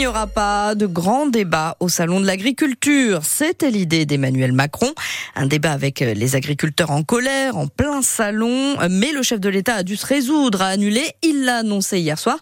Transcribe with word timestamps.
n'y 0.00 0.06
aura 0.06 0.26
pas 0.26 0.74
de 0.74 0.86
grand 0.86 1.26
débat 1.26 1.76
au 1.78 1.90
salon 1.90 2.20
de 2.22 2.26
l'agriculture. 2.26 3.20
C'était 3.22 3.70
l'idée 3.70 4.06
d'Emmanuel 4.06 4.52
Macron. 4.52 4.94
Un 5.36 5.44
débat 5.44 5.72
avec 5.72 6.00
les 6.00 6.36
agriculteurs 6.36 6.90
en 6.90 7.02
colère, 7.02 7.58
en 7.58 7.66
plein 7.66 8.00
salon. 8.00 8.78
Mais 8.88 9.12
le 9.12 9.22
chef 9.22 9.40
de 9.40 9.50
l'État 9.50 9.74
a 9.74 9.82
dû 9.82 9.96
se 9.96 10.06
résoudre 10.06 10.62
à 10.62 10.68
annuler. 10.68 11.04
Il 11.22 11.44
l'a 11.44 11.58
annoncé 11.58 11.98
hier 11.98 12.18
soir 12.18 12.38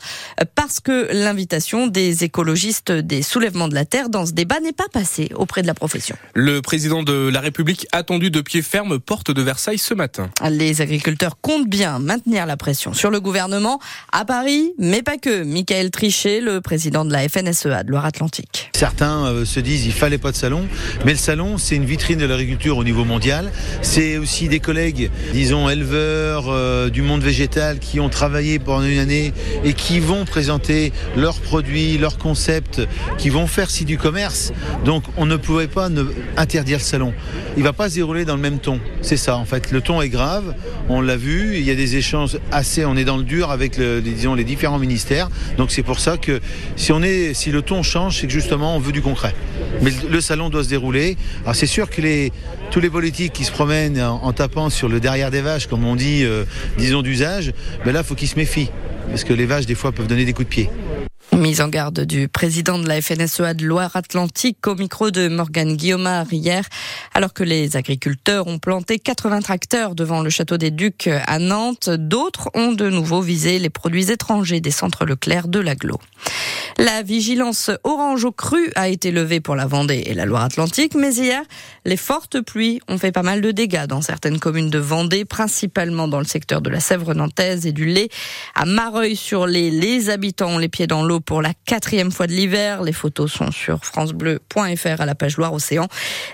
parce 0.55 0.79
que 0.79 1.09
l'invitation 1.13 1.89
des 1.89 2.23
écologistes 2.23 2.93
des 2.93 3.23
soulèvements 3.23 3.67
de 3.67 3.75
la 3.75 3.85
terre 3.85 4.09
dans 4.09 4.25
ce 4.25 4.33
débat 4.33 4.61
n'est 4.61 4.73
pas 4.73 4.89
passée 4.93 5.33
auprès 5.35 5.63
de 5.63 5.67
la 5.67 5.75
profession. 5.75 6.15
Le 6.35 6.63
président 6.63 7.03
de 7.03 7.29
la 7.29 7.41
République 7.41 7.89
attendu 7.91 8.31
de 8.31 8.41
pied 8.41 8.63
ferme 8.63 9.01
porte 9.01 9.33
de 9.33 9.43
Versailles 9.43 9.79
ce 9.79 9.95
matin. 9.95 10.31
Les 10.49 10.81
agriculteurs 10.81 11.41
comptent 11.41 11.69
bien 11.69 11.99
maintenir 11.99 12.47
la 12.47 12.57
pression 12.57 12.95
sur 12.95 13.11
le 13.11 13.19
gouvernement 13.19 13.81
à 14.13 14.25
Paris, 14.25 14.75
mais 14.79 15.03
pas 15.03 15.17
que. 15.17 15.43
Michael 15.43 15.91
Trichet, 15.91 16.41
le 16.41 16.61
président 16.61 17.05
de 17.05 17.11
la 17.11 17.29
FNSEA 17.53 17.83
de 17.83 17.91
Loire-Atlantique. 17.91 18.71
Certains 18.75 19.27
euh, 19.27 19.45
se 19.45 19.61
disent 19.61 19.87
il 19.87 19.93
fallait 19.93 20.19
pas 20.19 20.33
de 20.33 20.37
salon, 20.37 20.67
mais 21.05 21.13
le 21.13 21.19
salon 21.19 21.59
c'est 21.59 21.77
une 21.77 21.85
vitrine 21.85 22.19
de 22.19 22.27
l'agriculture 22.27 22.77
au 22.77 22.85
niveau 22.85 23.05
mondial. 23.05 23.51
C'est 23.83 24.19
aussi 24.19 24.49
des 24.49 24.61
collègues, 24.61 25.11
disons 25.33 25.69
éleveurs 25.69 26.47
euh, 26.49 26.91
du 26.91 27.03
monde 27.03 27.23
végétal 27.23 27.79
qui 27.79 28.01
ont 28.01 28.09
travaillé 28.09 28.59
pendant 28.59 28.87
une 28.87 28.99
année 28.99 29.33
et 29.65 29.73
qui 29.73 30.01
vont 30.01 30.25
présenter 30.25 30.93
leurs 31.17 31.41
produits, 31.41 31.99
leurs 31.99 32.19
concepts, 32.19 32.83
qui 33.17 33.31
vont 33.31 33.47
faire 33.47 33.71
si 33.71 33.85
du 33.85 33.99
commerce. 33.99 34.53
Donc 34.85 35.05
on 35.17 35.27
ne 35.27 35.37
pouvait 35.37 35.69
pas 35.69 35.89
interdire 36.37 36.79
le 36.79 36.85
salon. 36.85 37.15
Il 37.57 37.63
va 37.63 37.73
pas 37.73 37.89
se 37.89 37.97
dérouler 37.97 38.25
dans 38.25 38.37
le 38.37 38.43
même 38.43 38.59
ton. 38.59 38.81
C'est 39.03 39.17
ça 39.17 39.37
en 39.37 39.45
fait. 39.45 39.71
Le 39.71 39.81
ton 39.81 40.03
est 40.03 40.09
grave. 40.09 40.55
On 40.89 41.01
l'a 41.01 41.17
vu. 41.17 41.57
Il 41.57 41.63
y 41.63 41.71
a 41.71 41.75
des 41.75 41.97
échanges 41.97 42.39
assez. 42.53 42.85
On 42.85 42.97
est 42.97 43.05
dans 43.05 43.17
le 43.17 43.25
dur 43.25 43.51
avec 43.51 43.81
disons 43.81 44.35
les 44.35 44.45
différents 44.45 44.79
ministères. 44.79 45.31
Donc 45.57 45.71
c'est 45.71 45.83
pour 45.83 46.01
ça 46.01 46.17
que 46.17 46.41
si 46.77 46.93
on 46.93 47.03
est, 47.03 47.35
si 47.39 47.53
le 47.53 47.63
ton 47.63 47.85
change, 47.85 48.21
c'est 48.21 48.27
que 48.27 48.33
justement 48.33 48.75
on 48.75 48.81
veut 48.81 48.91
du 48.91 49.01
concret. 49.01 49.33
Mais 49.81 49.93
le 50.11 50.21
salon 50.21 50.51
doit 50.51 50.65
se 50.65 50.69
dérouler. 50.69 51.17
Alors 51.45 51.55
c'est 51.55 51.67
sûr 51.67 51.89
que 51.89 52.03
tous 52.71 52.81
les 52.81 52.91
politiques 52.91 53.33
qui 53.33 53.45
se 53.45 53.53
promènent 53.53 54.01
en, 54.01 54.33
tapant 54.33 54.71
sur 54.71 54.89
le 54.89 54.99
derrière 54.99 55.31
des 55.31 55.41
vaches, 55.41 55.69
comme 55.69 55.85
on 55.85 55.95
dit, 55.95 56.25
euh, 56.25 56.45
disons 56.79 57.03
d'usage, 57.03 57.53
ben 57.85 57.93
là 57.93 58.03
faut 58.03 58.17
qu'ils 58.17 58.29
se 58.29 58.37
méfient 58.37 58.71
parce 59.09 59.25
que 59.25 59.33
les 59.33 59.47
vaches 59.47 59.67
des 59.67 59.77
fois 59.77 59.93
peuvent 59.93 60.09
donner 60.09 60.25
des 60.25 60.33
coups 60.33 60.49
de 60.49 60.53
pied. 60.53 60.71
Mise 61.39 61.61
en 61.61 61.69
garde 61.69 62.01
du 62.01 62.27
président 62.27 62.81
de 62.81 62.89
la 62.89 63.01
FNSEA 63.01 63.55
de 63.55 63.65
Loire-Atlantique 63.65 64.67
au 64.67 64.75
micro 64.75 65.13
de 65.13 65.29
Morgane 65.29 65.77
Guillaumard 65.77 66.33
hier, 66.33 66.65
alors 67.15 67.33
que 67.33 67.45
les 67.45 67.77
agriculteurs 67.77 68.49
ont 68.49 68.59
planté 68.59 68.99
80 68.99 69.43
tracteurs 69.43 69.95
devant 69.95 70.21
le 70.21 70.31
château 70.31 70.57
des 70.57 70.73
Ducs 70.73 71.09
à 71.09 71.39
Nantes. 71.39 71.91
D'autres 71.91 72.51
ont 72.55 72.73
de 72.73 72.91
nouveau 72.91 73.21
visé 73.21 73.61
les 73.61 73.71
produits 73.71 74.11
étrangers 74.11 74.61
des 74.61 74.73
centres 74.73 75.05
Leclerc 75.05 75.47
de 75.47 75.61
l'aglo. 75.61 76.01
La 76.81 77.03
vigilance 77.03 77.73
orange 77.83 78.25
au 78.25 78.31
cru 78.31 78.71
a 78.77 78.89
été 78.89 79.11
levée 79.11 79.41
pour 79.41 79.57
la 79.57 79.67
Vendée 79.67 80.05
et 80.07 80.15
la 80.15 80.27
Loire-Atlantique, 80.27 80.95
mais 80.95 81.13
hier, 81.13 81.43
les 81.85 81.97
fortes 81.97 82.41
pluies 82.41 82.81
ont 82.87 82.99
fait 82.99 83.11
pas 83.11 83.25
mal 83.25 83.41
de 83.41 83.51
dégâts 83.51 83.87
dans 83.87 84.01
certaines 84.01 84.39
communes 84.39 84.71
de 84.71 84.79
Vendée, 84.79 85.25
principalement 85.25 86.07
dans 86.07 86.21
le 86.21 86.25
secteur 86.25 86.61
de 86.61 86.71
la 86.71 86.79
Sèvre 86.79 87.15
nantaise 87.15 87.67
et 87.67 87.73
du 87.73 87.87
lait. 87.87 88.09
À 88.55 88.65
Mareuil-sur-les, 88.65 89.73
les 89.73 90.09
habitants 90.11 90.51
ont 90.51 90.59
les 90.59 90.69
pieds 90.69 90.87
dans 90.87 91.05
l'eau 91.05 91.19
pour 91.29 91.43
la 91.43 91.53
quatrième 91.67 92.11
fois 92.11 92.27
de 92.27 92.33
l'hiver. 92.33 92.83
Les 92.83 92.95
photos 92.95 93.31
sont 93.31 93.51
sur 93.51 93.85
francebleu.fr 93.85 94.99
à 94.99 95.05
la 95.05 95.15
page 95.15 95.37
Loire-Océan. 95.37 95.87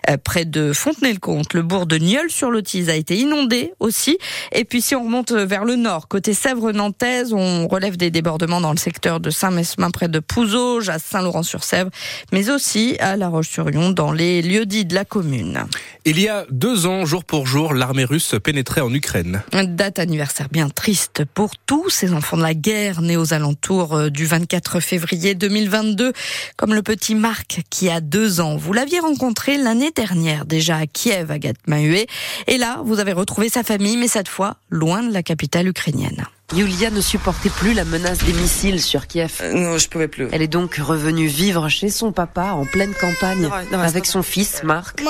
Euh, 0.09 0.17
près 0.23 0.45
de 0.45 0.73
Fontenay-le-Comte, 0.73 1.53
le 1.53 1.62
bourg 1.62 1.87
de 1.87 1.97
Nieul-sur-Lotise 1.97 2.91
a 2.91 2.95
été 2.95 3.19
inondé 3.19 3.72
aussi. 3.81 4.19
Et 4.53 4.65
puis 4.65 4.81
si 4.81 4.95
on 4.95 5.03
remonte 5.03 5.33
vers 5.33 5.65
le 5.65 5.75
nord, 5.75 6.06
côté 6.06 6.33
Sèvre 6.33 6.70
nantaise, 6.70 7.33
on 7.33 7.67
relève 7.67 7.97
des 7.97 8.12
débordements 8.12 8.61
dans 8.61 8.70
le 8.70 8.78
secteur 8.78 9.19
de 9.19 9.31
Saint-Mesmin 9.31 9.91
près 9.91 10.06
de 10.06 10.20
Pouzauges, 10.20 10.89
à 10.89 11.00
Saint-Laurent-sur-Sèvre, 11.00 11.91
mais 12.31 12.48
aussi 12.48 12.97
à 13.00 13.17
La 13.17 13.27
Roche-sur-Yon, 13.27 13.91
dans 13.91 14.12
les 14.12 14.42
lieux 14.42 14.65
dits 14.65 14.84
de 14.84 14.95
la 14.95 15.05
commune. 15.05 15.65
Il 16.05 16.20
y 16.20 16.28
a 16.28 16.47
deux 16.50 16.87
ans, 16.87 17.05
jour 17.05 17.25
pour 17.25 17.49
jour, 17.49 17.75
l'armée 17.75 18.05
russe 18.05 18.37
pénétrait 18.44 18.81
en 18.81 18.94
Ukraine. 18.94 19.43
Date 19.53 19.99
anniversaire 19.99 20.49
bien 20.50 20.69
triste 20.69 21.25
pour 21.25 21.56
tous 21.56 21.91
ces 21.91 22.12
enfants 22.12 22.37
de 22.37 22.43
la 22.43 22.55
guerre 22.55 23.00
nés 23.03 23.16
aux 23.16 23.34
alentours 23.34 23.97
euh, 23.97 24.11
du 24.11 24.25
24 24.25 24.84
février 24.84 25.34
2022, 25.34 26.12
comme 26.56 26.75
le 26.75 26.83
petit 26.83 27.15
Marc 27.15 27.62
qui 27.71 27.91
a 27.91 28.00
deux 28.00 28.41
ans. 28.41 28.56
Vous 28.56 28.72
l'aviez 28.72 29.00
rencontré 29.00 29.56
l'année 29.59 29.91
dernière 29.91 30.45
déjà 30.45 30.77
à 30.77 30.87
Kiev, 30.87 31.31
Agathe 31.31 31.67
Mahue. 31.67 32.06
Et 32.47 32.59
là, 32.59 32.81
vous 32.84 33.00
avez 33.00 33.12
retrouvé 33.12 33.49
sa 33.49 33.62
famille, 33.62 33.97
mais 33.97 34.09
cette 34.09 34.28
fois 34.28 34.56
loin 34.71 35.03
de 35.03 35.12
la 35.12 35.23
capitale 35.23 35.69
ukrainienne. 35.69 36.27
Yulia 36.54 36.91
ne 36.91 37.00
supportait 37.00 37.48
plus 37.48 37.75
la 37.75 37.84
menace 37.84 38.19
des 38.19 38.32
missiles 38.32 38.81
sur 38.81 39.09
Kiev. 39.09 39.41
Euh, 39.42 39.53
non, 39.54 39.76
je 39.76 39.88
pouvais 39.88 40.06
plus. 40.06 40.28
Elle 40.31 40.41
est 40.41 40.48
donc 40.48 40.76
revenue 40.76 41.26
vivre 41.26 41.69
chez 41.69 41.88
son 41.88 42.12
papa 42.12 42.53
en 42.53 42.65
pleine 42.65 42.94
campagne 42.94 43.48
avec 43.72 44.06
son 44.06 44.22
fils 44.22 44.62
Marc. 44.62 45.03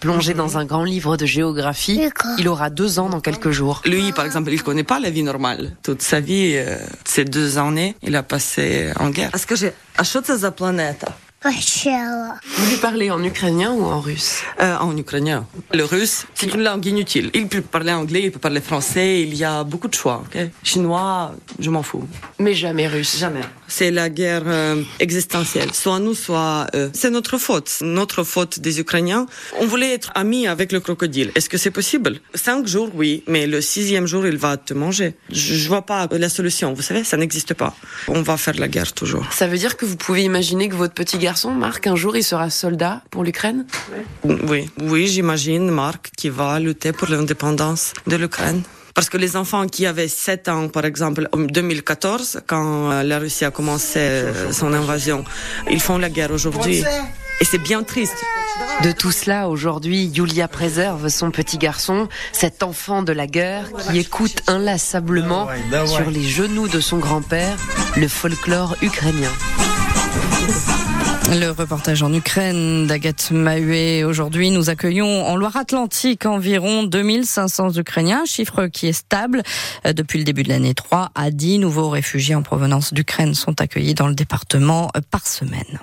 Plongé 0.00 0.32
dans 0.32 0.56
un 0.56 0.64
grand 0.64 0.84
livre 0.84 1.18
de 1.18 1.26
géographie, 1.26 2.00
il 2.38 2.48
aura 2.48 2.70
deux 2.70 2.98
ans 2.98 3.10
dans 3.10 3.20
quelques 3.20 3.50
jours. 3.50 3.82
Lui, 3.84 4.12
par 4.12 4.24
exemple, 4.24 4.50
il 4.50 4.62
connaît 4.62 4.84
pas 4.84 5.00
la 5.00 5.10
vie 5.10 5.22
normale. 5.22 5.76
Toute 5.82 6.00
sa 6.00 6.20
vie, 6.20 6.54
euh, 6.56 6.78
ces 7.04 7.26
deux 7.26 7.58
années, 7.58 7.94
il 8.02 8.16
a 8.16 8.22
passé 8.22 8.90
en 8.98 9.10
guerre. 9.10 9.30
Est-ce 9.34 9.46
que 9.46 9.54
j'ai 9.56 9.74
planète? 10.56 11.04
Vous 11.44 12.70
lui 12.70 12.76
parlez 12.82 13.12
en 13.12 13.22
ukrainien 13.22 13.70
ou 13.72 13.84
en 13.84 14.00
russe? 14.00 14.42
Euh, 14.60 14.76
En 14.78 14.96
ukrainien. 14.96 15.46
Le 15.72 15.84
russe, 15.84 16.26
c'est 16.34 16.52
une 16.52 16.62
langue 16.64 16.84
inutile. 16.84 17.30
Il 17.32 17.46
peut 17.46 17.60
parler 17.60 17.92
anglais, 17.92 18.22
il 18.24 18.32
peut 18.32 18.40
parler 18.40 18.60
français, 18.60 19.22
il 19.22 19.34
y 19.36 19.44
a 19.44 19.62
beaucoup 19.62 19.86
de 19.86 19.94
choix. 19.94 20.24
Chinois, 20.64 21.32
je 21.60 21.70
m'en 21.70 21.84
fous. 21.84 22.06
Mais 22.40 22.54
jamais 22.54 22.88
russe 22.88 23.16
Jamais. 23.18 23.42
C'est 23.68 23.90
la 23.92 24.08
guerre 24.10 24.42
euh, 24.46 24.82
existentielle. 24.98 25.72
Soit 25.74 26.00
nous, 26.00 26.14
soit 26.14 26.66
eux. 26.74 26.90
C'est 26.92 27.10
notre 27.10 27.38
faute. 27.38 27.70
Notre 27.82 28.24
faute 28.24 28.58
des 28.58 28.80
Ukrainiens. 28.80 29.26
On 29.60 29.66
voulait 29.66 29.92
être 29.94 30.10
amis 30.16 30.46
avec 30.48 30.72
le 30.72 30.80
crocodile. 30.80 31.30
Est-ce 31.36 31.48
que 31.48 31.58
c'est 31.58 31.70
possible? 31.70 32.20
Cinq 32.34 32.66
jours, 32.66 32.90
oui. 32.94 33.22
Mais 33.28 33.46
le 33.46 33.60
sixième 33.60 34.06
jour, 34.06 34.26
il 34.26 34.38
va 34.38 34.56
te 34.56 34.74
manger. 34.74 35.14
Je, 35.30 35.54
je 35.54 35.68
vois 35.68 35.82
pas 35.82 36.08
la 36.10 36.28
solution. 36.30 36.72
Vous 36.72 36.82
savez, 36.82 37.04
ça 37.04 37.16
n'existe 37.16 37.54
pas. 37.54 37.76
On 38.08 38.22
va 38.22 38.36
faire 38.38 38.56
la 38.58 38.68
guerre 38.68 38.92
toujours. 38.92 39.26
Ça 39.32 39.46
veut 39.46 39.58
dire 39.58 39.76
que 39.76 39.84
vous 39.84 39.96
pouvez 39.96 40.22
imaginer 40.24 40.68
que 40.68 40.74
votre 40.74 40.94
petit 40.94 41.18
garçon, 41.28 41.50
Marc, 41.50 41.86
un 41.86 41.94
jour, 41.94 42.16
il 42.16 42.24
sera 42.24 42.48
soldat 42.48 43.02
pour 43.10 43.22
l'Ukraine 43.22 43.66
Oui, 44.24 44.70
oui, 44.80 45.06
j'imagine 45.06 45.68
Marc 45.70 46.10
qui 46.16 46.30
va 46.30 46.58
lutter 46.58 46.92
pour 46.92 47.06
l'indépendance 47.10 47.92
de 48.06 48.16
l'Ukraine. 48.16 48.62
Parce 48.94 49.10
que 49.10 49.18
les 49.18 49.36
enfants 49.36 49.66
qui 49.66 49.84
avaient 49.84 50.08
7 50.08 50.48
ans, 50.48 50.68
par 50.68 50.86
exemple, 50.86 51.28
en 51.32 51.40
2014, 51.40 52.40
quand 52.46 52.90
euh, 52.90 53.02
la 53.02 53.18
Russie 53.18 53.44
a 53.44 53.50
commencé 53.50 53.98
euh, 53.98 54.52
son 54.52 54.72
invasion, 54.72 55.22
ils 55.70 55.82
font 55.82 55.98
la 55.98 56.08
guerre 56.08 56.30
aujourd'hui. 56.30 56.82
Et 57.42 57.44
c'est 57.44 57.58
bien 57.58 57.82
triste. 57.82 58.24
De 58.82 58.90
tout 58.92 59.12
cela, 59.12 59.50
aujourd'hui, 59.50 60.06
Yulia 60.06 60.48
préserve 60.48 61.08
son 61.08 61.30
petit 61.30 61.58
garçon, 61.58 62.08
cet 62.32 62.62
enfant 62.62 63.02
de 63.02 63.12
la 63.12 63.26
guerre 63.26 63.66
qui 63.82 63.98
écoute 63.98 64.40
inlassablement 64.46 65.46
sur 65.84 66.10
les 66.10 66.24
genoux 66.24 66.68
de 66.68 66.80
son 66.80 66.96
grand-père 66.96 67.58
le 67.96 68.08
folklore 68.08 68.76
ukrainien. 68.80 69.34
Le 71.30 71.50
reportage 71.50 72.02
en 72.02 72.10
Ukraine 72.14 72.86
d'Agathe 72.86 73.32
Mahue. 73.32 74.02
Aujourd'hui, 74.04 74.50
nous 74.50 74.70
accueillons 74.70 75.26
en 75.26 75.36
Loire-Atlantique 75.36 76.24
environ 76.24 76.84
2500 76.84 77.76
Ukrainiens, 77.76 78.24
chiffre 78.24 78.68
qui 78.68 78.86
est 78.86 78.94
stable. 78.94 79.42
Euh, 79.84 79.92
depuis 79.92 80.18
le 80.18 80.24
début 80.24 80.42
de 80.42 80.48
l'année 80.48 80.72
3 80.72 81.10
à 81.14 81.30
10 81.30 81.58
nouveaux 81.58 81.90
réfugiés 81.90 82.34
en 82.34 82.40
provenance 82.42 82.94
d'Ukraine 82.94 83.34
sont 83.34 83.60
accueillis 83.60 83.92
dans 83.92 84.08
le 84.08 84.14
département 84.14 84.90
euh, 84.96 85.00
par 85.10 85.26
semaine. 85.26 85.78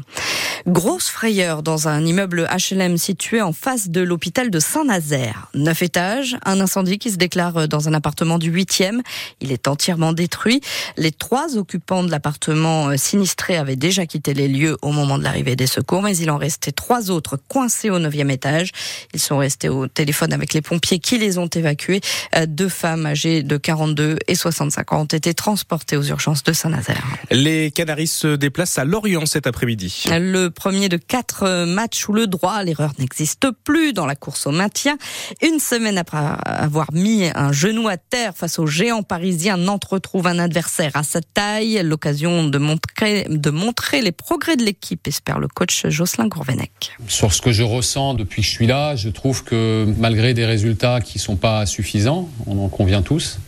Grosse 0.65 1.09
frayeur 1.09 1.61
dans 1.61 1.87
un 1.87 2.03
immeuble 2.03 2.49
HLM 2.49 2.97
situé 2.97 3.39
en 3.39 3.53
face 3.53 3.89
de 3.89 4.01
l'hôpital 4.01 4.49
de 4.49 4.59
Saint-Nazaire. 4.59 5.49
Neuf 5.53 5.83
étages, 5.83 6.37
un 6.43 6.59
incendie 6.59 6.97
qui 6.97 7.11
se 7.11 7.17
déclare 7.17 7.57
euh, 7.57 7.67
dans 7.67 7.87
un 7.87 7.93
appartement 7.93 8.39
du 8.39 8.51
8e. 8.51 9.01
Il 9.41 9.51
est 9.51 9.67
entièrement 9.67 10.11
détruit. 10.11 10.61
Les 10.97 11.11
trois 11.11 11.55
occupants 11.55 12.03
de 12.03 12.09
l'appartement 12.09 12.97
sinistré 12.97 13.57
avaient 13.57 13.75
déjà 13.75 14.07
quitté 14.07 14.33
les 14.33 14.47
lieux 14.47 14.77
au 14.81 14.91
moment 14.91 15.19
de 15.19 15.23
la 15.23 15.34
des 15.43 15.67
secours, 15.67 16.01
mais 16.01 16.17
il 16.17 16.31
en 16.31 16.37
restait 16.37 16.71
trois 16.71 17.11
autres 17.11 17.37
coincés 17.37 17.89
au 17.89 17.99
neuvième 17.99 18.31
étage. 18.31 18.71
Ils 19.13 19.19
sont 19.19 19.37
restés 19.37 19.69
au 19.69 19.87
téléphone 19.87 20.33
avec 20.33 20.53
les 20.53 20.61
pompiers 20.61 20.99
qui 20.99 21.17
les 21.17 21.37
ont 21.37 21.47
évacués. 21.47 22.01
Euh, 22.35 22.45
deux 22.47 22.69
femmes 22.69 23.05
âgées 23.05 23.43
de 23.43 23.57
42 23.57 24.17
et 24.27 24.35
65 24.35 24.93
ans 24.93 25.01
ont 25.01 25.05
été 25.05 25.33
transportées 25.33 25.97
aux 25.97 26.03
urgences 26.03 26.43
de 26.43 26.53
Saint-Nazaire. 26.53 27.03
Les 27.31 27.71
Canaris 27.71 28.07
se 28.07 28.35
déplacent 28.35 28.77
à 28.77 28.85
Lorient 28.85 29.25
cet 29.25 29.47
après-midi. 29.47 30.05
Le 30.09 30.49
premier 30.49 30.89
de 30.89 30.97
quatre 30.97 31.65
matchs 31.65 32.07
où 32.07 32.13
le 32.13 32.27
droit 32.27 32.53
à 32.53 32.63
l'erreur 32.63 32.91
n'existe 32.99 33.47
plus 33.63 33.93
dans 33.93 34.05
la 34.05 34.15
course 34.15 34.47
au 34.47 34.51
maintien. 34.51 34.97
Une 35.41 35.59
semaine 35.59 35.97
après 35.97 36.17
avoir 36.45 36.91
mis 36.93 37.29
un 37.35 37.51
genou 37.51 37.87
à 37.87 37.97
terre 37.97 38.33
face 38.35 38.59
au 38.59 38.67
géant 38.67 39.03
parisien, 39.03 39.57
Nantes 39.57 39.85
retrouve 39.85 40.27
un 40.27 40.39
adversaire 40.39 40.91
à 40.93 41.03
sa 41.03 41.21
taille. 41.21 41.81
L'occasion 41.83 42.47
de 42.47 42.57
montrer, 42.57 43.25
de 43.29 43.49
montrer 43.49 44.01
les 44.01 44.11
progrès 44.11 44.55
de 44.55 44.63
l'équipe 44.63 45.07
par 45.21 45.39
le 45.39 45.47
coach 45.47 45.85
Jocelyn 45.87 46.27
Gourvenec. 46.27 46.91
Sur 47.07 47.33
ce 47.33 47.41
que 47.41 47.51
je 47.51 47.63
ressens 47.63 48.13
depuis 48.13 48.41
que 48.41 48.47
je 48.47 48.51
suis 48.51 48.67
là, 48.67 48.95
je 48.95 49.09
trouve 49.09 49.43
que 49.43 49.85
malgré 49.97 50.33
des 50.33 50.45
résultats 50.45 51.01
qui 51.01 51.17
ne 51.17 51.21
sont 51.23 51.35
pas 51.35 51.65
suffisants, 51.65 52.29
on 52.47 52.57
en 52.63 52.69
convient 52.69 53.01
tous, 53.01 53.39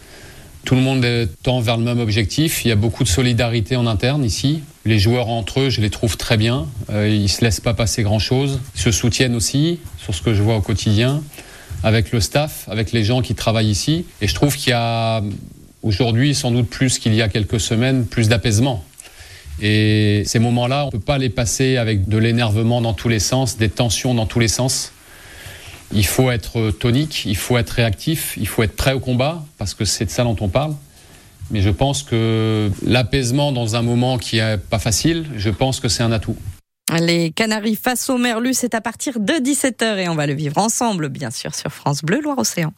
Tout 0.67 0.75
le 0.75 0.81
monde 0.81 1.07
tend 1.43 1.61
vers 1.61 1.77
le 1.77 1.83
même 1.85 2.01
objectif. 2.01 2.65
Il 2.65 2.67
y 2.67 2.71
a 2.73 2.75
beaucoup 2.75 3.05
de 3.05 3.07
solidarité 3.07 3.77
en 3.77 3.87
interne 3.87 4.25
ici. 4.25 4.63
Les 4.83 4.99
joueurs 4.99 5.29
entre 5.29 5.61
eux, 5.61 5.69
je 5.69 5.79
les 5.79 5.89
trouve 5.89 6.17
très 6.17 6.35
bien. 6.35 6.67
Euh, 6.89 7.07
ils 7.07 7.29
se 7.29 7.41
laissent 7.41 7.61
pas 7.61 7.73
passer 7.73 8.03
grand-chose. 8.03 8.59
Ils 8.75 8.81
se 8.81 8.91
soutiennent 8.91 9.33
aussi 9.35 9.79
sur 9.97 10.13
ce 10.13 10.21
que 10.21 10.33
je 10.33 10.43
vois 10.43 10.57
au 10.57 10.61
quotidien 10.61 11.23
avec 11.83 12.11
le 12.11 12.19
staff, 12.19 12.67
avec 12.67 12.91
les 12.91 13.05
gens 13.05 13.21
qui 13.21 13.33
travaillent 13.33 13.69
ici. 13.69 14.03
Et 14.19 14.27
je 14.27 14.35
trouve 14.35 14.57
qu'il 14.57 14.71
y 14.71 14.73
a 14.73 15.23
aujourd'hui, 15.83 16.35
sans 16.35 16.51
doute 16.51 16.69
plus 16.69 16.99
qu'il 16.99 17.13
y 17.13 17.21
a 17.21 17.29
quelques 17.29 17.61
semaines, 17.61 18.05
plus 18.05 18.27
d'apaisement. 18.27 18.83
Et 19.61 20.23
ces 20.25 20.39
moments-là, 20.39 20.83
on 20.83 20.87
ne 20.87 20.91
peut 20.91 20.99
pas 20.99 21.17
les 21.17 21.29
passer 21.29 21.77
avec 21.77 22.07
de 22.07 22.17
l'énervement 22.17 22.81
dans 22.81 22.93
tous 22.93 23.09
les 23.09 23.19
sens, 23.19 23.57
des 23.57 23.69
tensions 23.69 24.13
dans 24.13 24.25
tous 24.25 24.39
les 24.39 24.47
sens. 24.47 24.91
Il 25.93 26.05
faut 26.05 26.31
être 26.31 26.71
tonique, 26.71 27.25
il 27.25 27.37
faut 27.37 27.57
être 27.57 27.71
réactif, 27.71 28.35
il 28.37 28.47
faut 28.47 28.63
être 28.63 28.75
prêt 28.75 28.93
au 28.93 28.99
combat, 28.99 29.43
parce 29.57 29.73
que 29.73 29.85
c'est 29.85 30.05
de 30.05 30.09
ça 30.09 30.23
dont 30.23 30.35
on 30.41 30.49
parle. 30.49 30.75
Mais 31.49 31.61
je 31.61 31.69
pense 31.69 32.03
que 32.03 32.69
l'apaisement 32.85 33.51
dans 33.51 33.75
un 33.75 33.81
moment 33.81 34.17
qui 34.17 34.35
n'est 34.35 34.57
pas 34.57 34.79
facile, 34.79 35.25
je 35.37 35.49
pense 35.49 35.79
que 35.79 35.87
c'est 35.87 36.03
un 36.03 36.11
atout. 36.11 36.35
Les 36.99 37.31
Canaries 37.31 37.75
face 37.75 38.09
au 38.09 38.17
Merlus, 38.17 38.53
c'est 38.53 38.73
à 38.73 38.81
partir 38.81 39.19
de 39.19 39.33
17h 39.33 39.97
et 39.97 40.09
on 40.09 40.15
va 40.15 40.25
le 40.25 40.33
vivre 40.33 40.57
ensemble, 40.57 41.09
bien 41.09 41.31
sûr, 41.31 41.53
sur 41.53 41.71
France 41.71 42.01
Bleu 42.01 42.21
Loire-Océan. 42.21 42.73